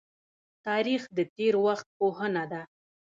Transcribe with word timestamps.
تاریخ 0.67 1.01
د 1.17 1.19
تیر 1.35 1.53
وخت 1.65 1.87
پوهنه 1.97 2.43
ده 2.51 2.61